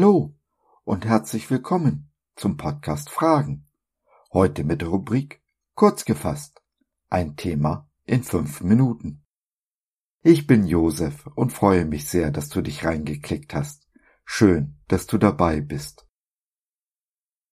Hallo 0.00 0.34
und 0.84 1.04
herzlich 1.04 1.50
willkommen 1.50 2.10
zum 2.34 2.56
Podcast 2.56 3.10
Fragen. 3.10 3.68
Heute 4.32 4.64
mit 4.64 4.80
der 4.80 4.88
Rubrik 4.88 5.42
Kurz 5.74 6.06
gefasst. 6.06 6.62
Ein 7.10 7.36
Thema 7.36 7.86
in 8.06 8.22
fünf 8.22 8.62
Minuten. 8.62 9.26
Ich 10.22 10.46
bin 10.46 10.66
Josef 10.66 11.26
und 11.34 11.52
freue 11.52 11.84
mich 11.84 12.08
sehr, 12.08 12.30
dass 12.30 12.48
du 12.48 12.62
dich 12.62 12.82
reingeklickt 12.82 13.52
hast. 13.52 13.90
Schön, 14.24 14.80
dass 14.88 15.06
du 15.06 15.18
dabei 15.18 15.60
bist. 15.60 16.06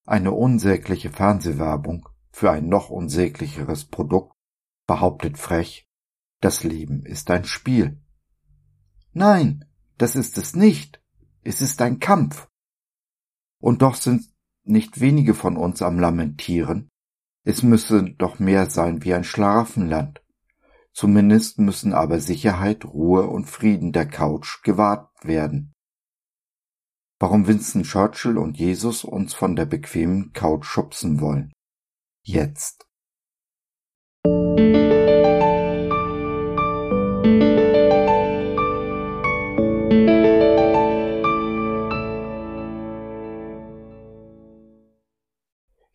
Eine 0.07 0.33
unsägliche 0.33 1.11
Fernsehwerbung 1.11 2.09
für 2.31 2.51
ein 2.51 2.67
noch 2.67 2.89
unsäglicheres 2.89 3.85
Produkt 3.85 4.35
behauptet 4.87 5.37
frech, 5.37 5.87
das 6.41 6.65
Leben 6.65 7.05
ist 7.05 7.31
ein 7.31 7.45
Spiel. 7.45 8.01
Nein, 9.13 9.67
das 9.99 10.17
ist 10.17 10.39
es 10.39 10.57
nicht. 10.57 11.03
Es 11.49 11.63
ist 11.63 11.81
ein 11.81 11.99
Kampf. 11.99 12.47
Und 13.59 13.81
doch 13.81 13.95
sind 13.95 14.29
nicht 14.65 15.01
wenige 15.01 15.33
von 15.33 15.57
uns 15.57 15.81
am 15.81 15.99
Lamentieren. 15.99 16.91
Es 17.43 17.63
müsse 17.63 18.03
doch 18.19 18.39
mehr 18.39 18.69
sein 18.69 19.03
wie 19.03 19.15
ein 19.15 19.25
Schlaraffenland. 19.25 20.23
Zumindest 20.93 21.59
müssen 21.59 21.95
aber 21.95 22.21
Sicherheit, 22.21 22.85
Ruhe 22.85 23.29
und 23.29 23.47
Frieden 23.47 23.93
der 23.93 24.07
Couch 24.07 24.63
gewahrt 24.63 25.09
werden. 25.23 25.73
Warum 27.19 27.47
Winston 27.47 27.83
Churchill 27.83 28.37
und 28.37 28.59
Jesus 28.59 29.03
uns 29.03 29.33
von 29.33 29.57
der 29.57 29.65
bequemen 29.65 30.35
Couch 30.35 30.67
schubsen 30.67 31.19
wollen. 31.19 31.55
Jetzt. 32.25 32.87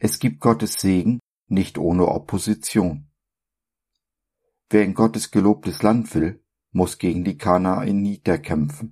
Es 0.06 0.20
gibt 0.20 0.42
Gottes 0.42 0.74
Segen 0.82 1.22
nicht 1.48 1.78
ohne 1.78 2.10
Opposition. 2.10 3.10
Wer 4.70 4.84
in 4.84 4.96
Gottes 4.96 5.32
gelobtes 5.32 5.82
Land 5.82 6.14
will, 6.14 6.44
muss 6.72 6.98
gegen 6.98 7.24
die 7.24 7.38
Kanaaniter 7.38 8.38
kämpfen. 8.38 8.92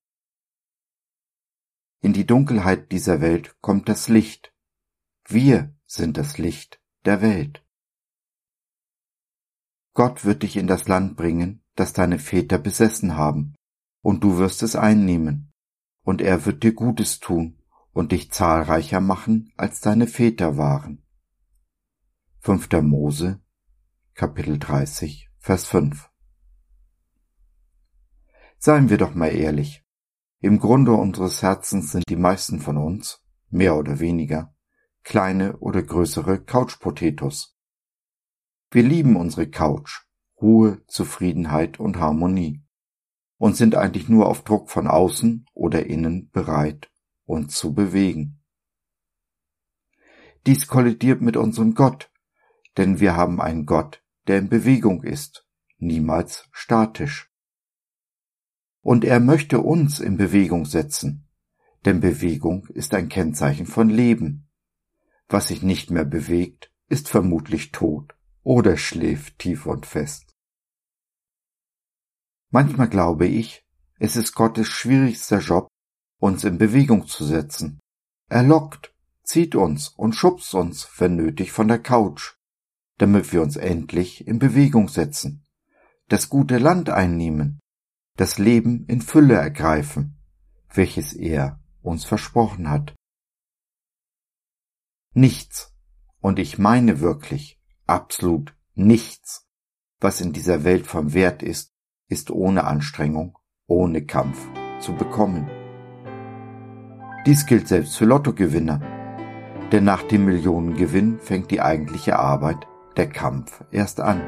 In 2.00 2.14
die 2.14 2.26
Dunkelheit 2.26 2.94
dieser 2.94 3.20
Welt 3.20 3.58
kommt 3.59 3.90
das 3.90 4.08
Licht. 4.08 4.53
Wir 5.28 5.76
sind 5.86 6.16
das 6.16 6.38
Licht 6.38 6.80
der 7.03 7.22
Welt. 7.22 7.62
Gott 9.94 10.23
wird 10.23 10.44
dich 10.44 10.56
in 10.56 10.68
das 10.68 10.88
Land 10.88 11.18
bringen, 11.18 11.62
das 11.75 11.92
deine 11.92 12.20
Väter 12.20 12.58
besessen 12.58 13.18
haben, 13.18 13.56
und 14.02 14.23
du 14.23 14.38
wirst 14.38 14.64
es 14.64 14.78
einnehmen, 14.78 15.52
und 16.03 16.22
er 16.22 16.46
wird 16.46 16.64
dir 16.64 16.72
Gutes 16.72 17.20
tun 17.20 17.61
und 17.94 18.11
dich 18.11 18.31
zahlreicher 18.31 19.02
machen, 19.02 19.52
als 19.58 19.81
deine 19.81 20.08
Väter 20.08 20.58
waren. 20.58 21.03
5. 22.39 22.72
Mose, 22.81 23.42
Kapitel 24.14 24.58
30, 24.58 25.30
Vers 25.38 25.66
5. 25.66 26.09
Seien 28.58 28.89
wir 28.89 28.97
doch 28.97 29.16
mal 29.16 29.34
ehrlich. 29.34 29.84
Im 30.39 30.59
Grunde 30.59 30.94
unseres 30.94 31.42
Herzens 31.42 31.92
sind 31.92 32.03
die 32.09 32.16
meisten 32.16 32.59
von 32.59 32.78
uns, 32.78 33.22
mehr 33.50 33.75
oder 33.75 34.00
weniger, 34.00 34.56
kleine 35.03 35.58
oder 35.58 35.84
größere 35.84 36.44
Couchpotatoes. 36.44 37.56
Wir 38.72 38.84
lieben 38.84 39.17
unsere 39.17 39.50
Couch, 39.50 40.06
Ruhe, 40.42 40.81
Zufriedenheit 40.88 41.80
und 41.80 41.97
Harmonie 41.97 42.64
und 43.38 43.56
sind 43.56 43.75
eigentlich 43.75 44.09
nur 44.09 44.28
auf 44.28 44.44
Druck 44.44 44.69
von 44.69 44.88
außen 44.88 45.46
oder 45.53 45.85
innen 45.85 46.29
bereit, 46.29 46.91
uns 47.26 47.56
zu 47.56 47.74
bewegen. 47.74 48.42
Dies 50.46 50.68
kollidiert 50.68 51.22
mit 51.22 51.38
unserem 51.38 51.76
Gott, 51.76 52.12
denn 52.78 53.00
wir 53.00 53.16
haben 53.16 53.42
einen 53.42 53.66
Gott, 53.66 54.04
der 54.28 54.40
in 54.40 54.50
Bewegung 54.50 55.04
ist, 55.04 55.48
niemals 55.78 56.50
statisch. 56.52 57.32
Und 58.82 59.06
er 59.06 59.20
möchte 59.20 59.59
uns 59.59 60.00
in 60.00 60.18
Bewegung 60.18 60.66
setzen, 60.66 61.28
denn 61.86 62.00
Bewegung 62.00 62.68
ist 62.68 62.94
ein 62.94 63.09
Kennzeichen 63.09 63.66
von 63.66 63.90
Leben. 63.90 64.50
Was 65.28 65.50
sich 65.50 65.62
nicht 65.62 65.92
mehr 65.92 66.06
bewegt, 66.06 66.72
ist 66.88 67.08
vermutlich 67.08 67.72
tot 67.72 68.16
oder 68.44 68.78
schläft 68.78 69.40
tief 69.40 69.66
und 69.66 69.86
fest. 69.86 70.36
Manchmal 72.50 72.90
glaube 72.90 73.28
ich, 73.28 73.66
es 73.98 74.16
ist 74.16 74.34
Gottes 74.34 74.68
schwierigster 74.68 75.40
Job, 75.40 75.68
uns 76.22 76.44
in 76.44 76.58
Bewegung 76.58 77.08
zu 77.08 77.26
setzen. 77.26 77.80
Er 78.30 78.44
lockt, 78.44 78.94
zieht 79.24 79.56
uns 79.56 79.90
und 79.90 80.14
schubst 80.14 80.54
uns, 80.54 80.88
wenn 81.00 81.16
nötig, 81.16 81.52
von 81.52 81.68
der 81.68 81.80
Couch, 81.80 82.36
damit 82.98 83.34
wir 83.34 83.42
uns 83.42 83.58
endlich 83.58 84.28
in 84.28 84.38
Bewegung 84.38 84.88
setzen, 84.88 85.44
das 86.08 86.30
gute 86.30 86.59
Land 86.59 86.90
einnehmen, 86.90 87.59
das 88.18 88.38
Leben 88.38 88.86
in 88.86 89.02
Fülle 89.02 89.34
ergreifen, 89.34 90.22
welches 90.72 91.14
er 91.14 91.59
uns 91.82 92.06
versprochen 92.06 92.70
hat. 92.70 92.94
Nichts, 95.14 95.74
und 96.20 96.38
ich 96.38 96.59
meine 96.59 97.00
wirklich 97.00 97.59
absolut 97.88 98.56
nichts, 98.76 99.48
was 100.00 100.22
in 100.22 100.34
dieser 100.34 100.64
Welt 100.64 100.86
vom 100.86 101.14
Wert 101.14 101.42
ist, 101.42 101.74
ist 102.09 102.30
ohne 102.30 102.66
Anstrengung, 102.66 103.38
ohne 103.66 104.06
Kampf 104.06 104.38
zu 104.80 104.94
bekommen. 104.94 105.60
Dies 107.26 107.46
gilt 107.46 107.68
selbst 107.68 107.98
für 107.98 108.06
Lottogewinner, 108.06 108.82
denn 109.72 109.84
nach 109.84 110.02
dem 110.02 110.26
Millionengewinn 110.26 111.20
fängt 111.20 111.52
die 111.52 111.62
eigentliche 111.62 112.18
Arbeit, 112.18 112.68
der 112.98 113.08
Kampf, 113.08 113.64
erst 113.72 114.02
an. 114.02 114.22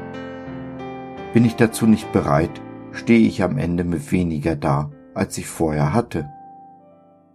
Bin 1.32 1.44
ich 1.44 1.56
dazu 1.56 1.86
nicht 1.86 2.12
bereit, 2.12 2.62
stehe 2.92 3.26
ich 3.26 3.42
am 3.42 3.58
Ende 3.58 3.82
mit 3.82 4.12
weniger 4.12 4.54
da, 4.54 4.92
als 5.12 5.36
ich 5.38 5.48
vorher 5.48 5.92
hatte. 5.92 6.30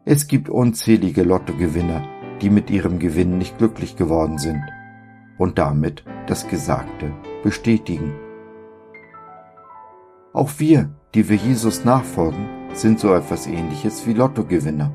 Es 0.06 0.28
gibt 0.28 0.48
unzählige 0.48 1.24
Lottogewinner, 1.24 2.08
die 2.42 2.50
mit 2.50 2.70
ihrem 2.70 3.00
Gewinn 3.00 3.38
nicht 3.38 3.58
glücklich 3.58 3.98
geworden 3.98 4.38
sind 4.38 4.64
und 5.38 5.58
damit 5.58 6.06
das 6.28 6.48
Gesagte 6.48 7.12
bestätigen. 7.44 8.14
Auch 10.32 10.52
wir, 10.58 10.90
die 11.14 11.28
wir 11.28 11.36
Jesus 11.36 11.84
nachfolgen, 11.84 12.48
sind 12.74 13.00
so 13.00 13.14
etwas 13.14 13.46
ähnliches 13.46 14.08
wie 14.08 14.14
Lottogewinner. 14.14 14.94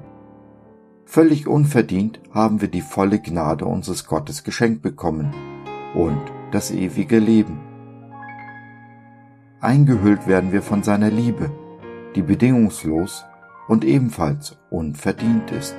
Völlig 1.06 1.46
unverdient 1.46 2.20
haben 2.32 2.60
wir 2.60 2.68
die 2.68 2.80
volle 2.80 3.20
Gnade 3.20 3.66
unseres 3.66 4.06
Gottes 4.06 4.44
geschenkt 4.44 4.82
bekommen 4.82 5.34
und 5.94 6.20
das 6.50 6.70
ewige 6.70 7.18
Leben. 7.18 7.60
Eingehüllt 9.60 10.26
werden 10.26 10.52
wir 10.52 10.62
von 10.62 10.82
seiner 10.82 11.10
Liebe, 11.10 11.50
die 12.14 12.22
bedingungslos 12.22 13.24
und 13.68 13.84
ebenfalls 13.84 14.56
unverdient 14.70 15.50
ist. 15.50 15.76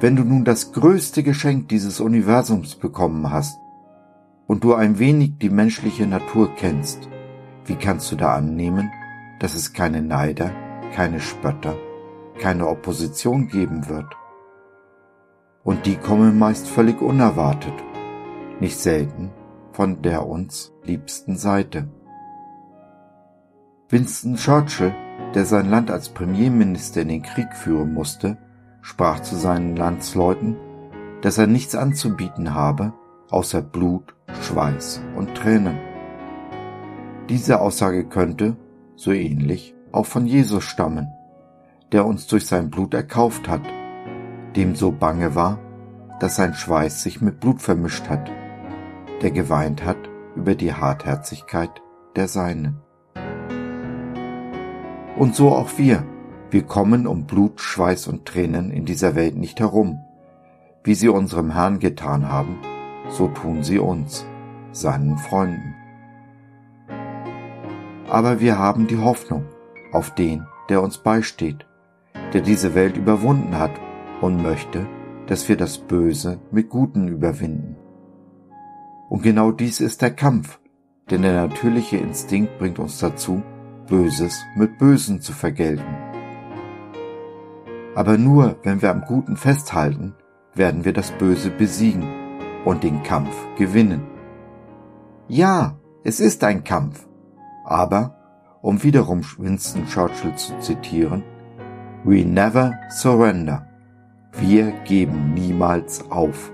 Wenn 0.00 0.16
du 0.16 0.24
nun 0.24 0.44
das 0.44 0.72
größte 0.72 1.22
Geschenk 1.22 1.68
dieses 1.68 2.00
Universums 2.00 2.74
bekommen 2.74 3.30
hast, 3.30 3.60
und 4.50 4.64
du 4.64 4.74
ein 4.74 4.98
wenig 4.98 5.38
die 5.38 5.48
menschliche 5.48 6.08
Natur 6.08 6.50
kennst, 6.56 7.08
wie 7.66 7.76
kannst 7.76 8.10
du 8.10 8.16
da 8.16 8.34
annehmen, 8.34 8.90
dass 9.38 9.54
es 9.54 9.72
keine 9.72 10.02
Neider, 10.02 10.50
keine 10.92 11.20
Spötter, 11.20 11.76
keine 12.40 12.66
Opposition 12.66 13.46
geben 13.48 13.88
wird? 13.88 14.16
Und 15.62 15.86
die 15.86 15.96
kommen 15.96 16.38
meist 16.38 16.66
völlig 16.66 17.00
unerwartet, 17.02 17.74
nicht 18.58 18.78
selten 18.78 19.30
von 19.72 20.02
der 20.02 20.26
uns 20.26 20.72
liebsten 20.82 21.36
Seite. 21.36 21.88
Winston 23.90 24.36
Churchill, 24.36 24.94
der 25.34 25.44
sein 25.44 25.68
Land 25.68 25.90
als 25.90 26.08
Premierminister 26.08 27.02
in 27.02 27.08
den 27.08 27.22
Krieg 27.22 27.54
führen 27.54 27.92
musste, 27.92 28.38
sprach 28.82 29.20
zu 29.20 29.36
seinen 29.36 29.76
Landsleuten, 29.76 30.56
dass 31.20 31.38
er 31.38 31.46
nichts 31.46 31.74
anzubieten 31.74 32.54
habe, 32.54 32.94
außer 33.30 33.60
Blut, 33.62 34.14
Schweiß 34.42 35.02
und 35.16 35.34
Tränen. 35.34 35.78
Diese 37.28 37.60
Aussage 37.60 38.04
könnte, 38.06 38.56
so 38.96 39.12
ähnlich, 39.12 39.74
auch 39.92 40.06
von 40.06 40.26
Jesus 40.26 40.64
stammen, 40.64 41.08
der 41.92 42.06
uns 42.06 42.26
durch 42.26 42.46
sein 42.46 42.70
Blut 42.70 42.94
erkauft 42.94 43.48
hat, 43.48 43.62
dem 44.56 44.74
so 44.74 44.92
bange 44.92 45.34
war, 45.34 45.58
dass 46.20 46.36
sein 46.36 46.54
Schweiß 46.54 47.02
sich 47.02 47.20
mit 47.20 47.40
Blut 47.40 47.62
vermischt 47.62 48.08
hat, 48.08 48.30
der 49.22 49.30
geweint 49.30 49.84
hat 49.84 49.98
über 50.36 50.54
die 50.54 50.72
Hartherzigkeit 50.72 51.82
der 52.16 52.28
Seinen. 52.28 52.80
Und 55.16 55.34
so 55.34 55.50
auch 55.50 55.70
wir, 55.76 56.04
wir 56.50 56.62
kommen 56.62 57.06
um 57.06 57.26
Blut, 57.26 57.60
Schweiß 57.60 58.08
und 58.08 58.26
Tränen 58.26 58.70
in 58.70 58.84
dieser 58.84 59.14
Welt 59.14 59.36
nicht 59.36 59.60
herum, 59.60 59.98
wie 60.84 60.94
sie 60.94 61.08
unserem 61.08 61.52
Herrn 61.52 61.78
getan 61.78 62.28
haben 62.28 62.58
so 63.10 63.28
tun 63.28 63.62
sie 63.62 63.78
uns, 63.78 64.24
seinen 64.72 65.18
Freunden. 65.18 65.74
Aber 68.08 68.40
wir 68.40 68.58
haben 68.58 68.86
die 68.86 68.98
Hoffnung 68.98 69.44
auf 69.92 70.14
den, 70.14 70.46
der 70.68 70.82
uns 70.82 70.98
beisteht, 70.98 71.66
der 72.32 72.40
diese 72.40 72.74
Welt 72.74 72.96
überwunden 72.96 73.58
hat 73.58 73.72
und 74.20 74.42
möchte, 74.42 74.86
dass 75.26 75.48
wir 75.48 75.56
das 75.56 75.78
Böse 75.78 76.40
mit 76.50 76.68
Guten 76.68 77.08
überwinden. 77.08 77.76
Und 79.08 79.22
genau 79.22 79.50
dies 79.50 79.80
ist 79.80 80.02
der 80.02 80.12
Kampf, 80.12 80.60
denn 81.10 81.22
der 81.22 81.34
natürliche 81.34 81.96
Instinkt 81.96 82.58
bringt 82.58 82.78
uns 82.78 82.98
dazu, 82.98 83.42
Böses 83.88 84.44
mit 84.56 84.78
Bösen 84.78 85.20
zu 85.20 85.32
vergelten. 85.32 85.96
Aber 87.94 88.16
nur 88.16 88.56
wenn 88.62 88.82
wir 88.82 88.90
am 88.90 89.02
Guten 89.02 89.36
festhalten, 89.36 90.14
werden 90.54 90.84
wir 90.84 90.92
das 90.92 91.10
Böse 91.12 91.50
besiegen 91.50 92.04
und 92.64 92.84
den 92.84 93.02
Kampf 93.02 93.34
gewinnen. 93.56 94.02
Ja, 95.28 95.78
es 96.04 96.20
ist 96.20 96.44
ein 96.44 96.64
Kampf, 96.64 97.08
aber, 97.64 98.16
um 98.62 98.82
wiederum 98.82 99.22
Winston 99.38 99.86
Churchill 99.86 100.34
zu 100.36 100.58
zitieren, 100.60 101.22
We 102.02 102.24
never 102.24 102.78
surrender. 102.88 103.66
Wir 104.32 104.72
geben 104.86 105.34
niemals 105.34 106.10
auf. 106.10 106.50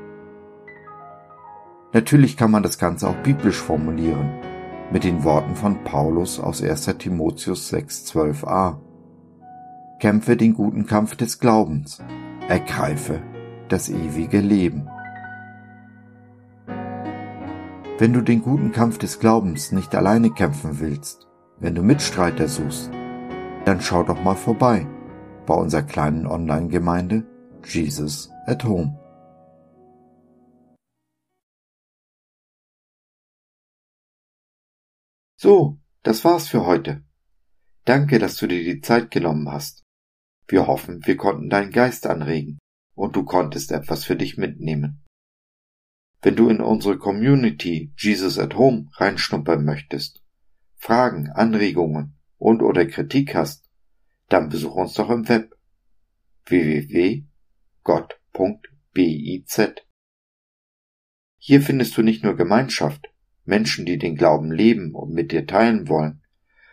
Natürlich 1.93 2.37
kann 2.37 2.51
man 2.51 2.65
das 2.65 2.79
Ganze 2.79 3.09
auch 3.09 3.17
biblisch 3.23 3.59
formulieren, 3.59 4.29
mit 4.91 5.05
den 5.05 5.23
Worten 5.23 5.55
von 5.55 5.85
Paulus 5.85 6.41
aus 6.41 6.65
1. 6.65 6.87
Timotheus 6.99 7.73
6,12a. 7.73 8.79
Kämpfe 10.01 10.37
den 10.37 10.53
guten 10.53 10.85
Kampf 10.87 11.15
des 11.15 11.39
Glaubens, 11.39 12.03
ergreife 12.49 13.23
das 13.69 13.89
ewige 13.89 14.41
Leben. 14.41 14.89
Wenn 17.99 18.13
du 18.13 18.21
den 18.21 18.43
guten 18.43 18.73
Kampf 18.73 18.99
des 18.99 19.21
Glaubens 19.21 19.71
nicht 19.71 19.95
alleine 19.95 20.31
kämpfen 20.31 20.81
willst, 20.81 21.29
wenn 21.61 21.77
du 21.77 21.85
Mitstreiter 21.85 22.49
suchst, 22.49 22.91
dann 23.65 23.81
schau 23.81 24.03
doch 24.03 24.23
mal 24.25 24.35
vorbei 24.35 24.87
bei 25.47 25.55
unserer 25.55 25.83
kleinen 25.83 26.27
Online-Gemeinde 26.27 27.25
Jesus 27.65 28.31
at 28.47 28.65
Home. 28.65 29.01
So, 35.39 35.79
das 36.03 36.25
war's 36.25 36.49
für 36.49 36.67
heute. 36.67 37.05
Danke, 37.85 38.19
dass 38.19 38.37
du 38.37 38.47
dir 38.47 38.65
die 38.65 38.81
Zeit 38.81 39.11
genommen 39.11 39.51
hast. 39.51 39.83
Wir 40.49 40.67
hoffen, 40.67 41.05
wir 41.07 41.17
konnten 41.17 41.51
deinen 41.51 41.71
Geist 41.71 42.07
anregen 42.07 42.59
und 42.95 43.15
du 43.17 43.25
konntest 43.25 43.71
etwas 43.71 44.05
für 44.05 44.17
dich 44.17 44.37
mitnehmen. 44.37 45.05
Wenn 46.23 46.37
du 46.37 46.49
in 46.49 46.61
unsere 46.61 46.99
Community 46.99 47.93
Jesus 47.97 48.39
at 48.39 48.57
Home 48.57 48.89
reinschnuppern 48.95 49.65
möchtest, 49.65 50.23
Fragen, 50.77 51.31
Anregungen 51.31 52.17
und 52.39 52.63
oder 52.63 52.87
Kritik 52.87 53.35
hast, 53.35 53.66
dann 54.29 54.49
besuch 54.49 54.75
uns 54.75 54.95
doch 54.95 55.11
im 55.11 55.29
Web 55.29 55.55
www.gott.biz. 56.47 57.27
Hier 61.39 61.63
findest 61.63 61.97
du 61.97 62.03
nicht 62.03 62.25
nur 62.25 62.37
Gemeinschaft, 62.37 63.09
Menschen, 63.45 63.87
die 63.87 63.99
den 63.99 64.17
Glauben 64.17 64.51
leben 64.51 64.95
und 64.95 65.13
mit 65.13 65.31
dir 65.33 65.47
teilen 65.47 65.89
wollen, 65.89 66.23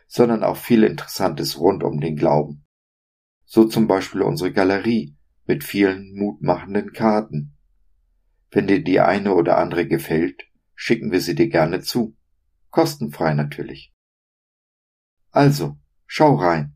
sondern 0.07 0.43
auch 0.43 0.57
viel 0.57 0.83
Interessantes 0.83 1.59
rund 1.59 1.83
um 1.83 1.99
den 1.99 2.15
Glauben. 2.15 2.65
So 3.45 3.65
zum 3.65 3.87
Beispiel 3.87 4.21
unsere 4.21 4.51
Galerie 4.51 5.15
mit 5.45 5.63
vielen 5.63 6.15
mutmachenden 6.15 6.93
Karten. 6.93 7.57
Wenn 8.49 8.67
dir 8.67 8.83
die 8.83 8.99
eine 8.99 9.33
oder 9.33 9.57
andere 9.57 9.87
gefällt, 9.87 10.43
schicken 10.75 11.11
wir 11.11 11.21
sie 11.21 11.35
dir 11.35 11.49
gerne 11.49 11.81
zu. 11.81 12.15
Kostenfrei 12.69 13.33
natürlich. 13.33 13.93
Also, 15.29 15.77
schau 16.07 16.35
rein, 16.35 16.75